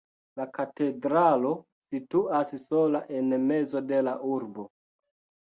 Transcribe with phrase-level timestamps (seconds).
[0.39, 1.51] La katedralo
[1.91, 4.69] situas sola en mezo de la urbo.